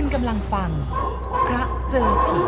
[0.00, 0.70] คุณกำลังฟัง
[1.46, 2.40] พระเจอผี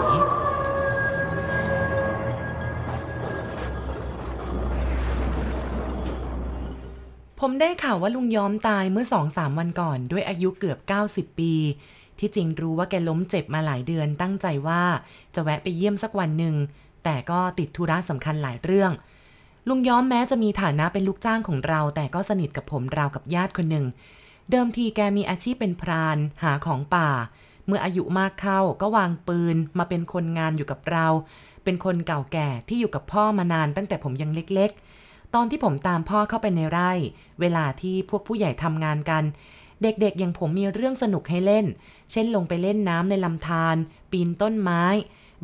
[7.40, 10.78] ผมได้ข่าวว่าลุงย้อมตายเมื่อสองสามวันก่อนด้วยอายุเกือบ
[11.10, 11.52] 90 ปี
[12.18, 14.82] ที่จริงรู้ว่าแกล้มเจ็บมาหลายเดือนตั้งใจว่า
[15.34, 16.54] จะแวะไปเยี่ยมสักวันหนึ่ง
[17.04, 18.92] แต่ก็ติดธุระสำคัญหลายเรื่อง
[19.68, 23.86] ลุงย้อมแม้จะมีฐานะเป็นลูกจ้างของเรา แต่ก็สนิทกับผมราวกับญาติคนหนึ่ง
[24.50, 27.10] เดิมทีแกมีอาชีพเป็นพราน หาของป่า
[27.66, 31.06] เมื่ออายุมากเข้าก็วางปืนมาเป็นคนงานอยู่กับเรา
[31.64, 36.92] เป็นคนเก่าแก่ที่อยู่กับพ่อมานานตั้งแต่ผมยังเล็กๆ ตอนที่ผมตามพ่อเข้าไปในไร่
[37.40, 39.24] เวลาที่พวกผู้ใหญ่ทำงานกัน
[39.82, 41.66] เด็กๆอย่างผมมีเรื่องสนุกให้เล่น
[42.10, 43.76] เช่นลงไปเล่นน้ำในลำธาร
[44.10, 44.82] ปีนต้นไม้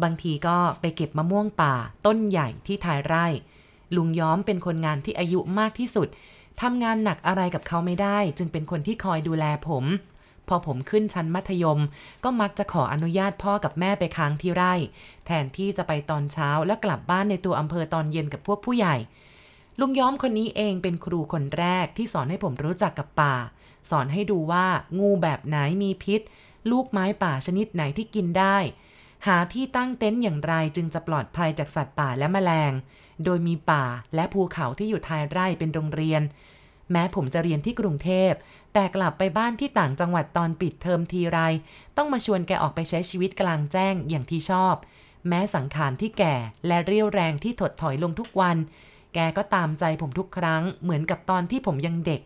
[0.03, 1.75] บางทีก็ไปเก็บมะม่วงป่า
[2.07, 3.27] ต้นใหญ่ที่ท้ายไร่
[3.97, 6.09] ลุงย้อมเป็นคนงานที่อายุมากที่สุด
[6.63, 9.85] ทำงานหนักอะไรกับเขาไม่ได้ จึงเป็นคนที่คอยดูแลผม
[10.49, 11.81] พอผมขึ้นชั้นมัธยม
[12.25, 14.75] ก็มักจะขออนุญาตพ่อกับแม่ไปค้างที่ไร่
[15.27, 18.97] แทนที่จะไปตอนเช้าแล้วกลับบ้านในตัวอำเภอตอนเย็นกับพวกผู้ใหญ่
[19.81, 23.35] ลุงย้อมคนนี้เองเป็นครูคนแรกที่สอนให้ผมรู้จักกับป่า
[23.91, 24.67] สอนให้ดูว่า
[24.99, 26.21] งูแบบไหนมีพิษ
[26.71, 28.57] ลูกไม้ป่าชนิดไหนที่กินได้
[29.27, 32.73] หาที่ตั้งเต็นท์อย่างไรจึงจะปลอดภัยจากสัตว์ป่าและแมลง
[33.25, 33.85] โดยมีป่า
[34.15, 36.23] และภูเขาที่อยู่ท้ายไร่เป็นโรงเรียน
[36.93, 38.33] แม้ผมจะเรียนที่กรุงเทพ
[38.73, 41.39] แต่กลับไปบ้านที่ต่างจังหวัดตอนปิดเทอมทีไร
[41.97, 44.75] ต้องมาชวนแกออกไปใช้ชีวิตกลางแจ้งอย่างที่ชอบ
[45.29, 46.35] แม้สังขารที่แก่
[46.67, 48.57] และเรี่ยวแรงที่ถดถอยลงทุกวัน
[49.15, 52.23] แกก็ตามใจผมทุกครั้ง เหมือนกับตอนที่ผมยังเด็ก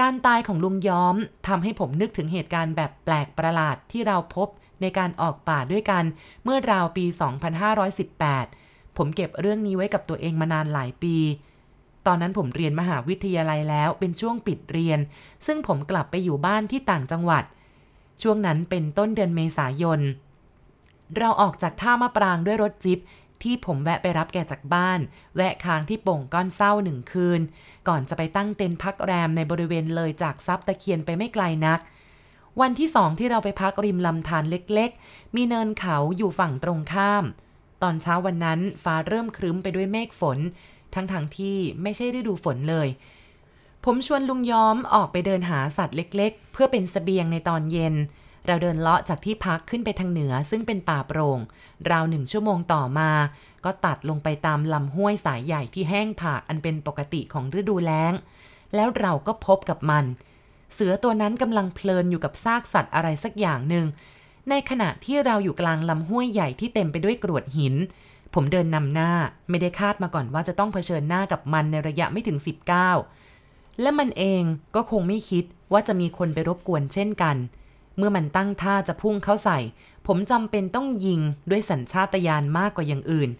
[0.00, 1.16] การตายของลุงย้อม
[1.48, 4.48] ทำให้ผมนึกถึงเหตุการณ์แบบแปลกประหลาดที่เราพบ
[4.80, 6.04] ในการออกป่าด้วยกัน
[6.44, 7.04] เมื่อราวปี
[7.88, 8.63] 2518
[8.96, 11.16] ผมเก็บเรื่องนี้ไว้กับตัวเองมานานหลายปี
[12.06, 15.00] ตอนนั้นผมเรียนมหาวิทยาลัยแล้วเป็นช่วงปิดเรียน
[15.46, 17.44] ซึ่งผมกลับไปอยู่บ้านที่ต่างจังหวัด
[18.22, 20.00] ช่วงนั้นเป็นต้นเดือนเมษายน
[21.16, 22.98] เราออกจากท่ามะปรางด้วยรถจิ๊ป
[23.42, 25.00] ที่ผมแวะไปรับแกจากบ้าน
[25.36, 27.40] แวะค้างที่โป่งก้อนเศร้าหนึ่งคืน
[27.88, 31.80] ก่อนจะไปตั้งเต็นท์พักแรมในบริเวณเลยจากซับตะเคียนไปไม่ไกลนัก
[32.60, 37.24] วันที่สองที่เราไปพักริมลำธารเล็กๆ มีเนินเขาอยู่ฝั่งตรงข้าม
[37.84, 40.38] ตอนเช้าวันนั้นฟ้าเริ่มครึ้มไปด้วยเมฆฝน
[40.94, 42.88] ทั้งๆทที่ไม่ใช่ฤดูฝนเลย
[43.84, 47.94] ผมชวนลุงย้อมออกไปเดินหาสัตว์เล็กๆ เพื่อเป็นสเสบียงในตอนเย็น
[48.46, 51.38] เราเดินเลาะจากที่พักขึ้นไปทางเหนือซึ่งเป็นป่าโปรง่ง
[51.90, 53.10] ราวหนึ่งชั่วโมงต่อมา
[53.64, 58.12] ก็ตัดลงไปตามลำห้วยสายใหญ่ที่แห้งผากอันเป็นปกติของฤดูแล้ง
[58.74, 60.04] แล้วเราก็พบกับมัน
[60.72, 63.86] เสือตัวนั้นกำลังเพลินอยู่กับซากสัตว์อะไรสักอย่างหนึ่ง
[64.50, 67.74] ในขณะที่เราอยู่กลางลำห้วยใหญ่ที่เต็มไปด้วยกรวดหิน
[68.34, 69.10] ผมเดินนำหน้า
[69.50, 72.38] ไม่ได้คาดมาก่อนว่าจะต้องเผชิญหน้ากับมันในระยะไม่ถึง
[73.10, 74.42] 19 และมันเอง
[74.74, 77.36] ก็คงไม่คิดว่าจะมีคนไปรบกวนเช่นกัน
[77.96, 79.58] เมื่อมันตั้งท่าจะพุ่งเข้าใส่
[80.06, 83.30] ผมจำเป็นต้องยิงด้วยสัญชาตญาณมากกว่าอย่างอื่น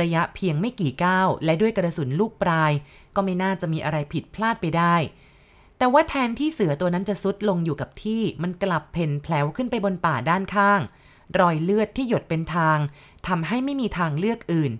[0.00, 2.72] ระยะเพียงไม่กี่ก้าวและด้วยกระสุนลูกปลาย
[3.14, 4.94] ก็ไม่น่าจะมีอะไรผิดพลาดไปได้
[5.84, 10.80] แต่ว่าแทนที่เสือตัวนั้นจะซุดลงอยู่กับที่ มันกลับเพ่นแผลวขึ้นไปบนป่าด้านข้าง
[11.38, 12.78] รอยเลือดที่หยดเป็นทาง
[13.28, 14.72] ทำให้ไม่มีทางเลือกอื่น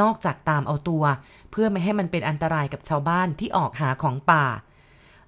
[0.00, 1.04] นอกจากตามเอาตัว
[1.50, 4.44] เพื่อไม่ให้มันเป็นอันตรายกับชาวบ้านที่ออกหาของป่า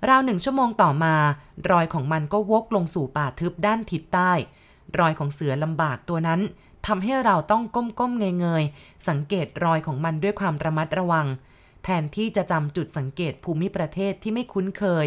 [0.09, 1.15] ราวหนึ่งชั่วโมงต่อมา
[1.71, 4.33] รอยของมันก็วกลงสู่ป่าทึบด้านทิศใต้
[4.99, 6.41] รอยของเสือลำบากตัวนั้น
[6.87, 11.29] ทำให้เราต้องก้มๆเงยๆสังเกตรอยของมันด้วยความระมัดระวัง
[11.85, 15.07] แทนที่จะจำจุดสังเกตภูมิประเทศที่ไม่คุ้นเคย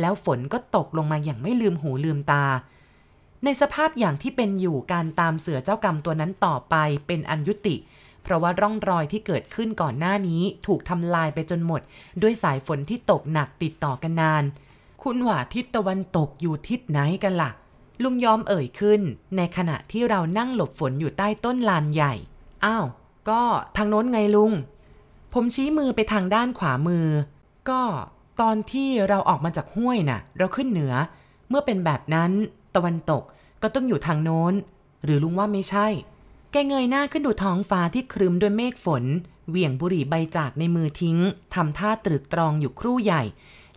[0.00, 2.44] แล้วฝนก็ตกลงมาอย่างไม่ลืมหูลืมตา
[3.44, 6.74] ในสภาพอย่างที่เป็นอยู่การตามเสือเจ้ากรรมตัวนั้นต่อไป
[7.06, 7.76] เป็นอันยุติ
[8.22, 11.80] เพราะว่าร่องรอยที่เกิดขึ้นก่อนหน้านี้ถูกทำลายไปจนหมด
[12.22, 14.44] ด้วยสายฝนที่ตกหนักติดต่อกันนาน
[15.02, 17.50] คุณว่าทิศตะวันตกอยู่ทิศไหนกันละ่ะ
[18.02, 19.00] ลุงยอมเอ่ยขึ้น
[19.36, 22.14] ในขณะที่เรานั่งหลบฝนอยู่ใต้ต้นลานใหญ่
[22.64, 22.86] อ้าว
[23.28, 23.42] ก็
[23.76, 24.52] ทางโน้นไงลุง
[25.32, 27.06] ผมชี้มือไปทางด้านขวามือ
[27.70, 27.82] ก็
[28.40, 30.94] ตอนที่เราออกมาจากห้วยน่ะ เราขึ้นเหนือ
[31.48, 32.30] เมื่อเป็นแบบนั้น
[32.74, 33.22] ตะวันตก
[33.62, 34.54] ก็ต้องอยู่ทางโน้น
[35.04, 35.86] หรือลุงว่าไม่ใช่
[36.52, 39.04] แกเงยหน้าขึ้นดูท้องฟ้าที่ครึ้มด้วยเมฆฝน
[39.48, 41.18] เหวี่ยงบุหรี่ใบจากในมือทิ้ง
[41.54, 43.22] ทำท่าตรึกตรองอยู่ครู่ใหญ่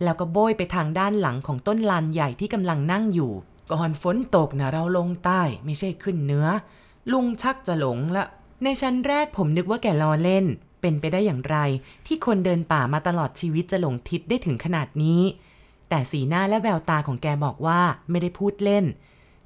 [0.04, 3.32] แล้วก็โบยไปทางด้านหลังของต้นลานใหญ่ที่กำลังนั่งอยู่
[3.72, 6.48] ก่อนฝนตกนะเราลงใต้ไม่ใช่ขึ้นเหนือ
[7.12, 8.24] ลุงชักจะหลงละ
[8.64, 10.46] ในชั้นแรกผมนึกว่าแกล้อเล่น
[10.86, 11.58] เป็นไปได้อย่างไร
[12.08, 15.22] ที่คนเดินป่ามาตลอดชีวิตจะหลงทิศได้ถึงขนาดนี้
[15.90, 18.86] แต่สีหน้าและแววตาของแกบอกว่าไม่ได้พูดเล่น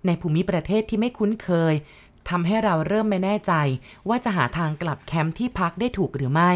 [0.05, 1.73] ในภูมิประเทศที่ไม่คุ้นเคย
[2.29, 3.53] ทำให้เราเริ่มไม่แน่ใจ
[4.09, 6.51] ว่าจะหาทางกลับแคมป์ที่พักได้ถูกหรือไม่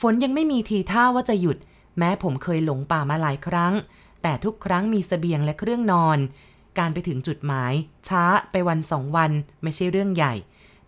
[0.00, 1.58] ฝนยังไม่มีทีท่าว่าจะหยุด
[1.98, 3.74] แม้ผมเคยหลงป่ามาหลายครั้ง
[4.22, 6.18] แต่ทุกครั้งมีสเสบียงและเครื่องนอน
[6.78, 7.72] การไปถึงจุดหมาย
[8.08, 9.30] ช้าไปวันสองวัน
[9.62, 10.34] ไม่ใช่เรื่องใหญ่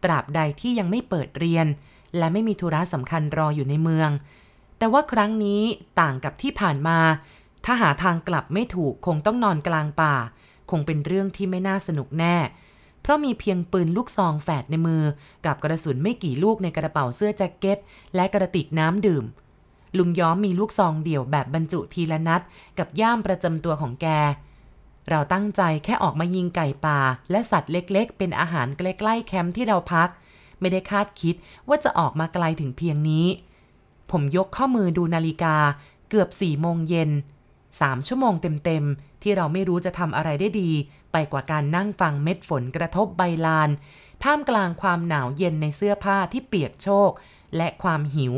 [0.05, 1.67] ตราบใดที่ยังไม่เปิดเรียน
[2.19, 4.11] และไม่มีธุระสำคัญรออยู่ในเมือง
[4.79, 5.63] แต่ว่าครั้งนี้
[6.01, 6.99] ต่างกับที่ผ่านมา
[7.65, 10.15] ถ้าหาทางกลับไม่ถูกคงต้องนอนกลางป่า
[10.71, 12.37] คงเป็นเรื่องที่ไม่น่าสนุกแน่
[13.03, 15.03] เพราะมีเพียงปืนลูกซองแฝดในมือ
[15.47, 17.79] กับกระสุนไม่กี่ลูกในกระเป๋าเสื้อแจ็คเก็ต
[18.15, 19.25] และกระติกน้ำดื่ม
[19.99, 22.43] ลุงย้อมมีลูกซองเดี่ยวแบบบรรจุทีละนัด
[22.79, 24.07] กับย่ามประจำตัวของแก
[25.11, 26.99] เราตั้งใจแค่ออกมายิงไก่ป่า
[27.31, 30.09] และสัตว์เล็กๆ เป็นอาหารใกล้ๆแคมป์ที่เราพัก
[30.65, 31.35] ไม่ได้คาดคิด
[31.69, 33.27] ว่าจะออกมาไกลถึงเพียงนี้
[34.11, 35.57] ผมยกข้อมือดูนาฬิกา
[36.11, 37.11] เกือบสี่โมงเย็น
[37.81, 38.35] สามชั่วโมง
[38.65, 40.71] เต็มๆ ที่เราไม่รู้จะทำอะไรได้ดี
[41.13, 43.71] ไปกว่าการนั่งฟังเม็ดฝนกระทบใบลาน
[44.23, 47.11] ท่ามกลางความหนาวเย็นในเสื้อผ้าที่เปียกโชก
[47.57, 48.35] และความหิว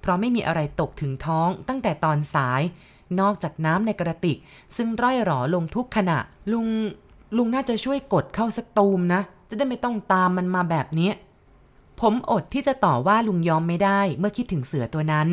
[0.00, 2.62] เพราะไม่มีอะไรตกถึงท้องตั้งแต่ตอนสาย
[3.20, 4.38] นอกจากน้ำในกระติก
[4.76, 6.18] ซึ่งร่อยหรอลงทุกขณะ
[6.52, 6.68] ลุง
[7.36, 11.10] ลุงน่าจะช่วยกดเข้าสักตูมนะ จะได้ไม่ต้องตามมันมาแบบนี้
[12.00, 15.28] ผมอดที่จะต่อว่าลุงยอมไม่ได้เมื่อคิดถึงเสือตัวนั้น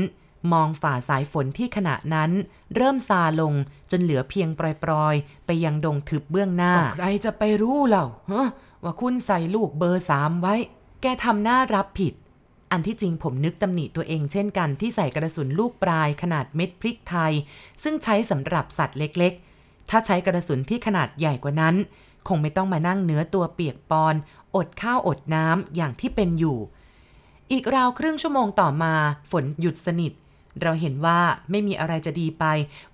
[0.54, 2.31] มองฝ่าสายฝนที่ขณะนั้น
[2.75, 3.54] เริ่มซาลง
[3.92, 8.06] จนเหลือเพียงปลอยๆ ไปยังดงทึบเบื้องหน้า ใครจะไปรู้เล่า
[8.84, 10.56] ว่าคุณใส่ลูกเบอร์สามไว้
[11.02, 12.14] แกทำหน้ารับผิด
[12.72, 17.34] อันที่จริงผมนึกตำหนิตัวเองเช่นกันที่ใส่กระสุนลูกปลายขนาดเม็ดพริกไทย
[17.84, 19.46] ซึ่งใช้สำหรับสัตว์เล็กๆ
[19.89, 21.75] ถ้าใช้กระสุนที่ขนาดใหญ่กว่านั้น
[22.28, 24.16] คงไม่ต้องมานั่งเนื้อตัวเปียกปอน
[24.56, 26.57] อดข้าวอดน้ำอย่างที่เป็นอยู่
[27.51, 28.94] อีกราวครึ่งชั่วโมงต่อมา
[29.31, 30.13] ฝนหยุดสนิท
[30.62, 31.19] เราเห็นว่า
[31.50, 32.45] ไม่มีอะไรจะดีไป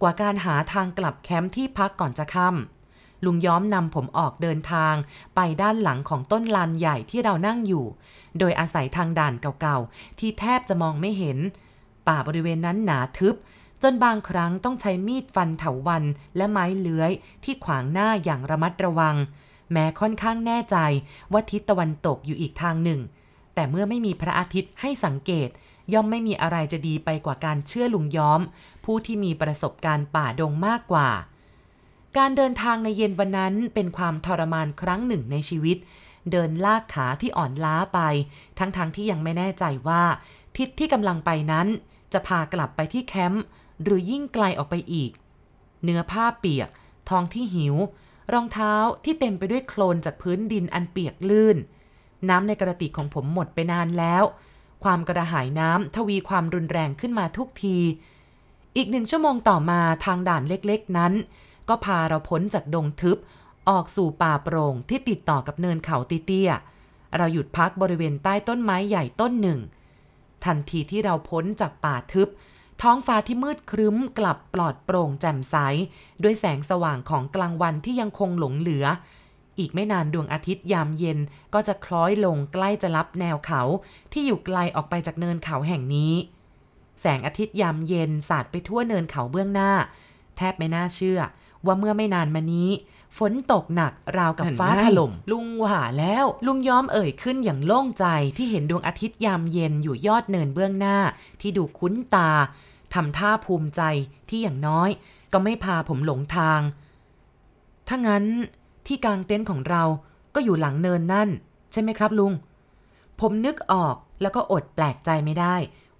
[0.01, 4.96] กว่าการหาทางกลับแคมป์ที่พักก่อนจะค่ำลุงย้อมนำผมออกเดินทาง
[5.36, 7.86] ไปด้านหลังของต้นลานใหญ่ที่เรานั่งอยู่
[8.39, 11.38] โดยอาศัยทางด่านเก่าๆที่แทบจะมองไม่เห็น
[12.07, 13.36] ป่าบริเวณนั้นหนาทึบ
[13.83, 16.03] จนบางครั้งต้องใช้มีดฟันเถาวัน
[16.38, 17.12] และไม้เลื้อย
[17.44, 19.15] ที่ขวางหน้าอย่างระมัดระวัง
[19.71, 20.77] แม้ค่อนข้างแน่ใจ
[21.31, 23.00] ว่าทิศตะวันตกอยู่อีกทางหนึ่ง
[23.53, 25.50] แต่เมื่อไม่มีพระอาทิตย์ให้สังเกต
[25.94, 28.41] ย่อมไม่มีอะไรจะดีไปกว่าการเชื่อลุงย้อม
[28.85, 31.09] ผู้ที่มีประสบการณ์ป่าดงมากกว่า
[32.18, 35.77] การเดินทางในเย็นวันนั้นเป็นความทรมานครั้งหนึ่งในชีวิต
[36.31, 38.00] เดินลากขาที่อ่อนล้าไป
[38.59, 40.03] ทั้งๆทที่ยังไม่แน่ใจว่า
[40.57, 41.68] ทิศที่กำลังไปนั้น
[42.13, 43.44] จะพากลับไปที่แคมป์
[43.81, 45.12] หรือยิ่งไกลออกไปอีก
[45.84, 46.70] เนื้อผ้าเปียก
[47.10, 47.75] ท้องที่หิว
[48.34, 48.74] รองเท้า
[49.04, 51.58] ที่เต็มไปด้วยโคลนจากพื้นดินอันเปียกลื่น
[52.30, 54.24] น้ำในกระติกของผมหมดไปนานแล้ว
[54.84, 57.78] ความกระหายน้ำทวีความรุนแรงขึ้นมาทุกที
[58.75, 61.14] อีกหนึ่งชั่วโมงต่อมาทางด่านเล็กๆนั้น
[61.70, 63.18] ก็พาเราพ้นจากดงทึบ
[63.70, 69.60] ออกสู่ป่าโปร่งที่ติดต่อกับเนินเขาเตี้ยๆเราหยุดพักบริเวณใต้ต้นไม้ใหญ่ต้นหนึ่ง
[70.46, 72.30] ทันทีที่เราพ้นจากป่าทึบ
[72.83, 75.56] ท้องฟ้าที่มืดครึ้มกลับปลอดโปร่งแจ่มใส
[76.24, 78.85] ด้วยแสงสว่างของกลางวันที่ยังคงหลงเหลือ
[79.59, 81.19] อีกไม่นานดวงอาทิตย์ยามเย็น
[81.53, 83.62] ก็จะคล้อยลงใกล้จะรับแนวเขา
[84.12, 86.13] ที่อยู่ไกลออกไปจากเนินเขาแห่งนี้
[87.01, 89.71] แสงอาทิตย์ยามเย็นสาดไปทั่วเนินเขาเบื้องหน้า
[90.38, 91.19] แทบไม่น่าเชื่อ
[91.65, 92.69] ว่าเมื่อไม่นานมานี้
[93.18, 98.06] ฝนตกหนักราวกับฟ้าถล่มลุงว่าแล้ว ลุงย้อมเอ่ยขึ้นอย่างโล่งใจ
[98.38, 100.97] ที่เห็นดวงอาทิตย์ยามเย็นอยู่ยอดเนินเบื้องหน้า
[101.41, 102.31] ที่ดูคุ้นตา
[102.94, 103.81] ทำท่าภูมิใจ
[104.30, 104.90] ที่อย่างน้อย
[105.34, 106.62] ก็ไม่พาผมหลงทาง
[107.88, 108.25] ถ้างั้น
[108.88, 109.84] ที่กลางเต็นท์ของเรา
[110.36, 111.29] ก็อยู่หลังเนินนั่น
[111.72, 112.34] ใช่ไหมครับลุง
[113.20, 115.56] ผมนึกออกแล้วก็อดแปลกใจไม่ได้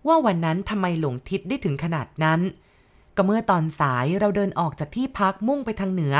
[0.08, 2.40] ว่าวันนั้นทำไมหลงทิศได้ถึงขนาดนั้น
[3.16, 6.16] ก็เมื่อตอนสายเราเดินออกจากที่พักมุ่งไปทางเหนือ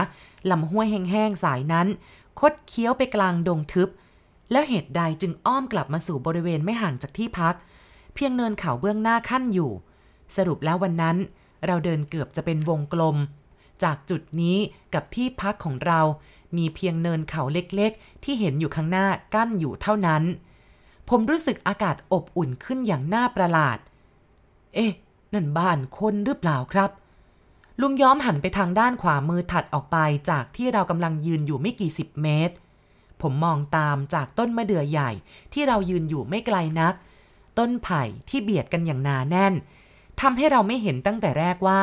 [0.52, 1.88] ลำห้วยแห้งๆสายนั้น
[2.40, 3.90] คดเคี้ยวไปกลางดงทึบ
[4.52, 7.56] แล้วเหตุใดจึงอ้อมกลับมาสู่บริเวณไม่ห่างจากที่พัก
[8.14, 9.72] เพียงเนินเขาเบื้องหน้าขั้นอยู่
[10.36, 11.18] สรุปแล้ววันนั้น
[11.66, 13.18] เราเดินเกือบจะเป็นวงกลม
[13.84, 14.58] จากจุดนี้
[14.94, 16.00] กับที่พักของเรา
[16.58, 20.24] มีเพียงเนินเขาเล็กๆ ที่เห็นอยู่ข้างหน้ากั้นอยู่เท่านั้น
[21.10, 23.78] ผมรู้สึกอากาศอบอุ่นขึ้นอย่างน่าประหลาด
[24.76, 24.94] เอ๊ะ
[25.34, 26.90] นั่นบ้านคนหรือเปล่าครับ
[27.82, 29.98] ลุงย้อมหันไปทางด้านขวามือถัดออกไป
[30.30, 32.56] จากที่เรากำลังยืนอยู่ไม่กี่สิบเมตร
[33.22, 35.12] ผมมองตามจากต้นมะเดื่อใหญ่
[35.54, 36.94] ที่เรายืนอยู่ไม่ไกลนัก
[37.60, 39.54] ต้นไผ่ที่เบียดกันอย่างหนาแน่น
[40.24, 41.82] ทำให้เราไม่เห็นตั้งแต่แรกว่า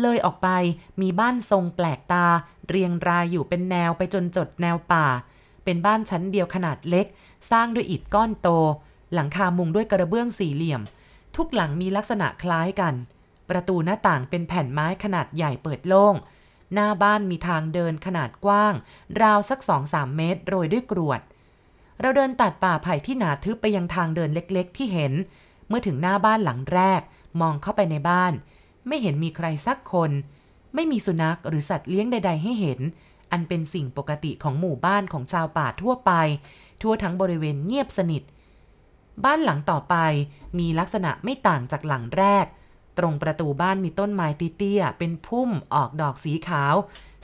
[0.00, 0.48] เลยออกไป
[1.00, 2.26] มีบ้านทรงแปลกตา
[2.68, 5.06] เรียงรายอยู่เป็นแนวไปจนจดแนวป่า
[5.64, 7.06] เป็นบ้านชั้นเดียวขนาดเล็ก
[7.50, 8.48] สร้างด้วยอิฐก้อนโต
[9.14, 10.82] หลังคามุงด้วยกระเบื้องสี่เหลี่ยม
[11.36, 12.94] ทุกหลังมีลักษณะคล้ายกัน
[13.50, 16.14] ประตูหน้าต่างเป็นแผ่นไม้ขนาดใหญ่เปิดโล่ง
[16.74, 18.74] หน้าบ้านมีทางเดินขนาดกว้าง
[19.22, 21.20] ราวสักสองสามเมตร โรยด้วยกรวด
[22.00, 25.12] เราเดินตัดป่าไผ่ที่หนาทึบไปยังทางเดินเล็กๆ ที่เห็น
[25.68, 27.00] เมื่อถึงหน้าบ้านหลังแรก
[27.40, 28.32] มองเข้าไปในบ้าน
[28.86, 30.10] ไม่เห็นมีใครสักคน
[30.74, 32.80] ไม่มีสุนัขหรือสัตว์เลี้ยงใด ๆ ให้เห็น
[33.32, 36.12] อันเป็นสิ่งปกติของหมู่บ้านของชาวป่าทั่วไป
[36.82, 38.22] ทั่วทั้งบริเวณเงียบสนิท
[39.24, 39.96] บ้านหลังต่อไป
[40.58, 42.46] มีลักษณะไม่ต่างจากหลังแรก
[42.98, 44.26] ตรงประตูบ้านมีต้นไม้
[44.58, 46.74] เตี้ยๆเป็นพุ่มออกดอกสีขาว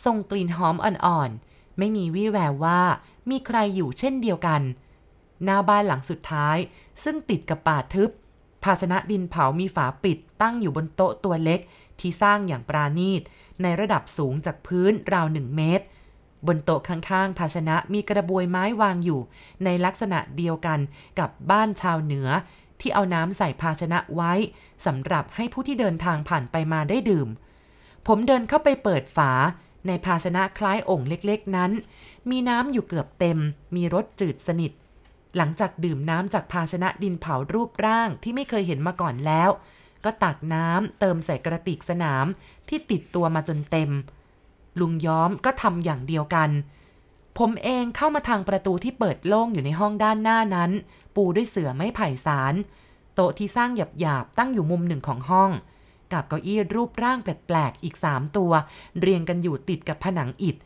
[0.05, 2.81] ส่งกลิ่นหอมอ่อนๆ ไม่มีวี่แววว่า
[3.31, 4.63] มีใครอยู่เช่นเดียวกัน
[5.45, 6.57] หน้าบ้านหลังสุดท้าย
[7.03, 8.11] ซึ่งติดกับป่าทึบ
[8.65, 11.61] ภาชนะดินเผามีฝาปิดตั้งอยู่บนโต๊ะตัวเล็ก
[12.01, 13.23] ที่สร้างอย่างปราณีต
[13.63, 15.85] ในระดับสูงจากพื้นราวหนึ่งเมตร
[16.47, 19.21] บนโต๊ะข้างๆ ภาชนะมีกระบวยไม้วางอยู่
[19.65, 20.79] ในลักษณะเดียวกัน
[21.19, 22.29] กับบ้านชาวเหนือ
[22.81, 24.33] ที่เอาน้ำใส่ภาชนะไว้
[24.87, 27.29] สำหรับให้ผู้ที่เดินทางผ่านไปมาได้ดื่ม
[28.07, 29.33] ผมเดินเข้าไปเปิดฝา
[29.87, 31.71] ในภาชนะคล้ายองค์เล็กๆนั้น
[32.31, 33.39] มีน้ำอยู่เกือบเต็ม
[33.75, 34.73] มีรสจืดสนิท
[35.37, 39.51] หลังจากดื่มน้ำจากภาชนะดินเผารูปร่างที่ไม่เคยเห็นมาก่อนแล้ว
[40.05, 42.27] ก็ตักน้ำเติมใส่กระติกสนาม
[42.69, 43.91] ที่ติดตัวมาจนเต็ม
[44.81, 46.51] ลุงย้อมก็ทำอย่างเดียวกัน
[47.39, 50.71] ผมเองเข้ามาทางประตูที่เปิดโล่งอยู่ในห้องด้านหน้านั้น
[51.17, 52.55] ปูด้วยเสื่อไม้ไผ่สาร
[53.15, 55.51] โต๊ะที่สร้างหยาบๆตั้งอยู่มุมหนึ่งของห้อง
[56.13, 58.53] กับเก้าอี้รูปร่างแปลกๆอีกสามตัว
[59.01, 60.57] เรียงกันอยู่ติดกับผนังอิฐ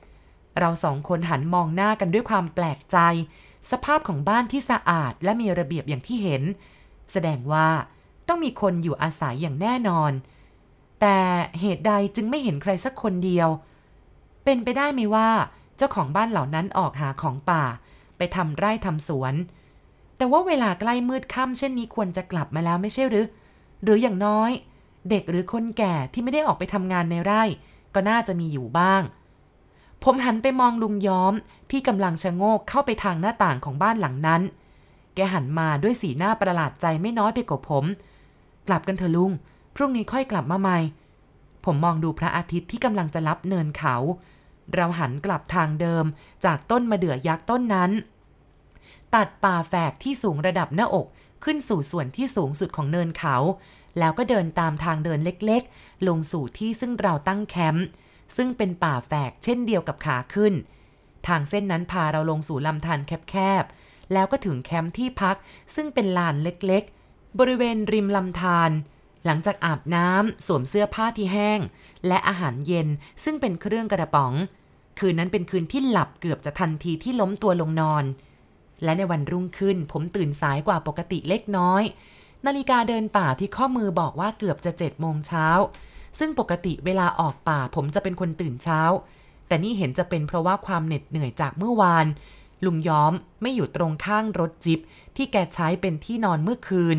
[0.58, 2.98] เราสองคนหันมองหน้ากันด้วยความแปลกใจ
[3.70, 6.42] สภาพของบ้านที่สะอาดและมีระเบียบอย่างที่เห็น
[7.12, 7.68] แสดงว่า
[8.28, 10.12] ต้องมีคนอยู่อาศัยอย่างแน่นอน
[11.00, 11.18] แต่
[11.60, 13.48] เหตุใดจึงไม่เห็นใครสักคนเดียว
[14.44, 15.28] เป็นไปได้ไหมว่า
[15.76, 17.64] เจ้าของบ้านเหล่านั้นออกหาของป่า
[18.16, 19.34] ไปทำไร่ทำสวน
[20.16, 23.26] แต่ว่าเวลาใกล้มืดค่ำเช่นนี้ควรจะกลับมาแล้วไม่ใช่หรือ
[23.84, 24.50] หรืออย่างน้อย
[25.10, 27.42] เด็กหรือคนแก่ที่ไม่ได้ออกไปทำงานในไร่
[27.94, 29.02] ก็น่าจะมีอยู่บ้าง
[30.08, 31.34] ผมหันไปมองลุงย้อม
[31.70, 34.42] ที่กำลังชะโงกเข้าไปทางหน้าต่างของบ้านหลังนั้น
[35.14, 37.84] แกหันมาด้วยสีหน้าประหลาดใจไม่น้อยไปกว่าผม
[38.68, 39.32] กลับกันเถอะลุง
[39.74, 40.78] พรุ่งนี้ค่อยกลับมาใหม่
[41.64, 43.96] ผมมองดูพระอาทิตย์ที่กำลังจะรับเนินเขา
[44.74, 46.04] เราหันกลับทางเดิม
[46.44, 47.90] จากต้นมะเดื่อยักษ์ต้นนั้น
[49.14, 51.06] ตัดป่าแฝกที่สูงระดับหน้าอก
[51.44, 53.36] ขึ้นสู่ส่วนที่สูงสุดของเนินเขา
[53.98, 57.86] แล้วก็เดินตามทางเดินเล็กๆ ลงสู่ที่ซึ่งเราตั้งแคมป์
[58.36, 60.54] ซึ่งเป็นป่าแฝกเช่นเดียวกับขาขึ้น
[61.26, 65.36] ทางเส้นนั้นพาเราลงสู่ลำธารแคบๆ แล้วก็ถึงแคมป์ที่พัก
[65.74, 68.70] ซึ่งเป็นลานเล็กๆ บริเวณริมลำธาร
[69.24, 71.60] หลังจากอาบน้ำสวมเสื้อผ้าที่แห้ง
[72.06, 72.88] และอาหารเย็น
[73.24, 74.32] ซึ่งเป็นเครื่องกระป๋อง
[74.98, 78.04] คืนนั้นเป็นคืนที่หลับเกือบจะทันทีที่ล้มตัวลงนอน
[78.84, 81.82] และในวันรุ่งขึ้นผมตื่นสายกว่าปกติเล็กน้อย
[82.46, 85.46] นาฬิกาเดินป่าที่ข้อมือบอกว่าเกือบจะเจ็ดโมงเช้า
[86.18, 88.80] ซึ่งปกติเวลาออกป่าผมจะเป็นคนตื่นเช้า
[89.46, 92.06] แต่นี่เห็นจะเป็นเพราะว่าความเหน็ดเหนื่อยจากเมื่อวาน
[92.64, 94.80] ลุงย้อมไม่อยู่ตรงข้างรถจิบ
[95.16, 96.98] ที่แกใช้เป็นที่นอนเมื่อคืน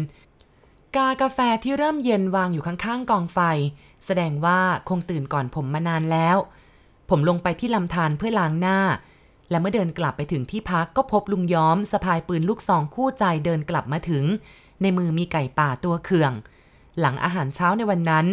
[0.95, 3.39] กากาแฟที่เริ่มเย็นวางอยู่ข้างๆกองไฟ
[4.05, 4.59] แสดงว่า
[4.89, 6.38] คงตื่นก่อนผมมานานแล้ว
[7.09, 8.79] ผมลงไปที่ลำธารเพื่อล้างหน้า
[9.50, 14.24] และเมื่อเดินกลับไปถึงที่พักก็พบลุงย้อมสะพายปืนลูกซองคู่ใจเดินกลับมาถึง
[14.81, 16.31] ในมือมีไก่ป่าตัวเคือง
[17.00, 18.25] หลังอาหารเช้าในวันนั้น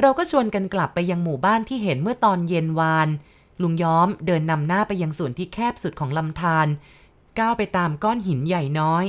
[0.00, 3.08] เราก็ชวนกันกลับไปยังหมู่บ้านที่เห็นเมื่อตอนเย็นวาน
[3.62, 6.66] ลุงย้อมเดินนำหน้าไปยังส่วนที่แคบสุดของลำธาร
[7.38, 9.04] ก้าวไปตามก้อนหินใหญ่น้อย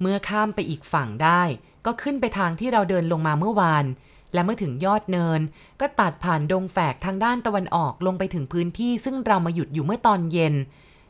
[0.00, 1.42] เมื่อข้ามไปอีกฝั่งได้
[1.86, 3.84] ก็ขึ้นไปทางที่เราเดินลงมาเมื่อวาน
[4.32, 5.40] และเมื่อถึงยอดเนิน
[5.80, 10.54] ก็ตัดผ่านดงแฝกทางด้านตะวันออกลงไปถึงพื้นที่ซึ่งเรามาหยุดอยู่เมื่อตอนเย็น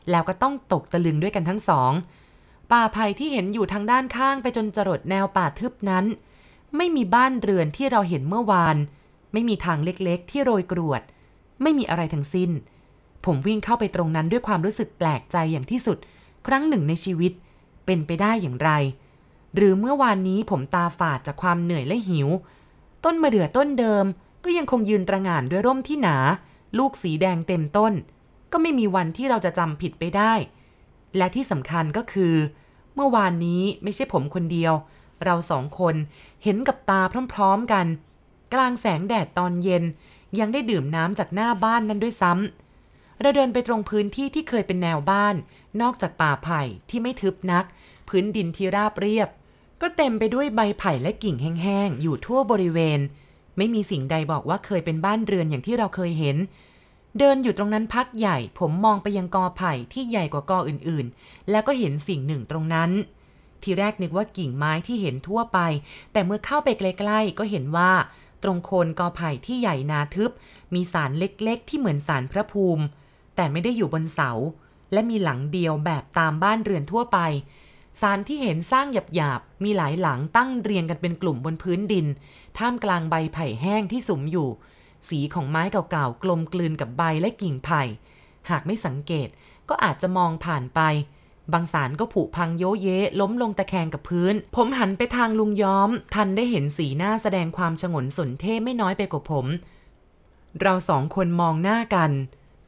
[0.09, 1.91] แล้วก็ต้องตกตะลึงด้วยกันทั้งสอง
[2.71, 6.05] ป่าไผ่ที่เห็นอยู่ทางด้านข้างไปจนจรดแนวป่าทึบนั้น
[6.77, 8.77] ไม่มีบ้านเรือนที่เราเห็นเมื่อวาน
[9.33, 11.01] ไม่มีทางเล็กๆ ที่โรยกรวด
[11.61, 12.51] ไม่มีอะไรทั้งสิ้น
[13.25, 15.97] ผมวิ่งเข้าไปตรงนั้นด้วยความรู้สึกแปลกใจอย่างที่สุด
[16.47, 17.31] ครั้งหนึ่งในชีวิต
[17.85, 18.71] เป็นไปได้อย่างไร
[19.55, 22.29] หรือเมื่อวานนี้ผมตาฝาดจากความเหนื่อยและหิว
[23.05, 24.05] ต้นมะเดื่อต้นเดิม
[24.43, 26.17] ก็ยังคงยืนตระหง่านด้วยร่มที่หนา
[26.77, 27.93] ลูกสีแดงเต็มต้น
[28.51, 30.33] ก็ไม่มีวันที่เราจะจำผิดไปได้
[31.17, 32.35] และที่สำคัญก็คือ
[32.95, 34.73] เมื่อวานนี้ไม่ใช่ผมคนเดียว
[35.25, 35.95] เราสองคน
[36.43, 37.01] เห็นกับตา
[37.33, 37.85] พร้อม ๆกัน
[38.53, 39.83] กลางแสงแดดตอนเย็น
[40.39, 45.35] ยังได้ดื่มน้ำจากหน้าบ้านนั้นด้วยซ้ำเราเดินไปตรงพื้นที่ที่เคยเป็นแนวบ้าน
[45.81, 47.65] นอกจากป่าไผ่ที่ไม่ทึบนัก
[48.09, 49.29] พื้นดินที่ราบเรียบ
[49.81, 52.99] ก็เต็มไปด้วยใบไผ่และกิ่งแห้งๆอยู่ทั่วบริเวณ
[53.57, 56.37] ไม่มีสิ่งใดบอกว่าเคยเป็นบ้านเรือนอย่างที่เราเคยเห็น
[57.19, 62.91] เดินอยู่ตรงนั้นพักใหญ่ ผมมองไปยังกอไผ่ที่ใหญ่กว่ากออื่นๆ แล้วก็เห็นสิ่งหนึ่งตรงนั้น
[63.63, 65.59] ทีแรกนึกว่ากิ่งไม้ที่เห็นทั่วไป
[66.11, 67.91] แต่เมื่อเข้าไปใกล้ๆ ก็เห็นว่า
[68.43, 70.31] ตรงโคนกอไผ่ที่ใหญ่นาทึบ
[70.73, 72.83] มีสารเล็กๆ ที่เหมือนสารพระภูมิ
[73.35, 74.31] แต่ไม่ได้อยู่บนเสา
[74.93, 77.19] และมีหลังเดียวแบบตามบ้านเรือนทั่วไป
[78.01, 82.05] สารที่เห็นสร้างหยาบๆ มีหลายหลังตั้งเรียงกันเป็นกลุ่มบนพื้นดิน
[82.57, 84.49] ท่ามกลางใบไผ่แห้งที่สุมอยู่
[85.09, 87.83] สีของไม้เก่าๆ กลมกลืนกับใบและกิ่งไผ่
[88.49, 89.29] หากไม่สังเกต
[89.69, 90.79] ก็อาจจะมองผ่านไป
[91.53, 92.87] บางสารก็ผุพังโยเย
[93.19, 99.45] ล้มลงตะแคงกับพื้น ผมหันไปทางลุงย้อม ทันได้เห็นสีหน้าแสดงความฉงนสนเท่ไม่น้อยไปกว่าผม
[100.61, 102.11] เราสองคนมองหน้ากัน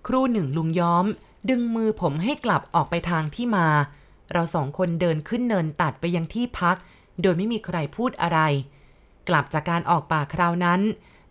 [0.07, 1.05] ครู่หนึ่งลุงย้อม
[1.49, 3.67] ดึงมือผมให้กลับออกไปทางที่มา
[4.31, 6.77] เราสองคนเดินขึ้นเนินตัดไปยังที่พัก
[7.21, 8.39] โดยไม่มีใครพูดอะไร
[9.29, 10.81] กลับจากการออกป่าคราวนั้น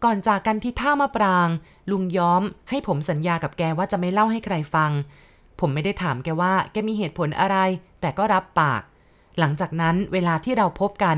[0.04, 1.49] ก่อนจากกันที่ท่ามะปราง
[1.90, 4.90] ลุงย้อมให้ผมสัญญากับแกว่าจะไม่เล่าให้ใครฟัง
[5.61, 7.57] ผมไม่ได้ถามแกว่าแกมีเหตุผลอะไร
[8.00, 8.83] แต่ก็รับปาก
[9.38, 11.17] หลังจากนั้นเวลาที่เราพบกัน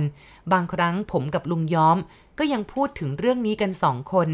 [0.53, 1.99] บางครั้งผมกับลุงย้อม
[2.39, 4.29] ก็ยังพูดถึงเรื่องนี้กันสองคน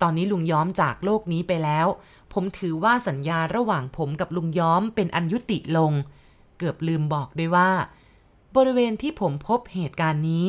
[0.00, 1.86] ตอนนี้ลุงย้อมจากโลกนี้ไปแล้ว
[2.32, 5.92] ผมถือว่าสัญญาระหว่างผมกับลุงย้อมเป็นอันยุติลง
[6.58, 7.70] เกือบลืมบอกด้วยว่า
[8.56, 10.46] บริเวณที่ผมพบเหตุการณ์นี้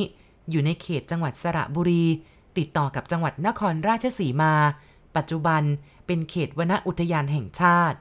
[0.49, 2.05] อยู่ในเขตจังหวัดสระบุรี
[2.57, 4.53] ติดต่อกับจังหวัดนครราชสีมา
[5.15, 5.61] ปัจจุบัน
[6.05, 7.97] เป็นเขตวนอุทยานแห่งชาติ